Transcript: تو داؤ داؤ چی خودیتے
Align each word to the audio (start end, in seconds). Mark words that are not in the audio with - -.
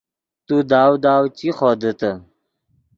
تو 0.45 0.55
داؤ 0.71 0.93
داؤ 1.03 1.25
چی 1.37 1.47
خودیتے 1.57 2.11